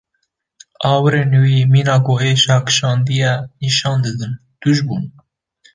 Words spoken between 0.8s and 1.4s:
Awirên